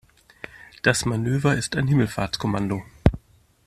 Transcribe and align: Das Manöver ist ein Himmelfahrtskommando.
Das 0.81 1.05
Manöver 1.05 1.55
ist 1.55 1.75
ein 1.75 1.85
Himmelfahrtskommando. 1.87 2.81